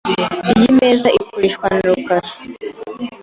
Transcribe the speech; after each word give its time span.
Iyi 0.53 0.67
meza 0.79 1.07
ikoreshwa 1.19 1.65
na 1.71 1.79
rukara. 1.89 2.29